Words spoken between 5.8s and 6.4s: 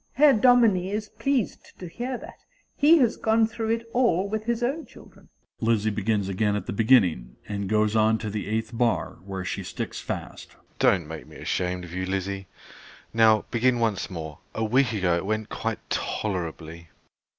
begins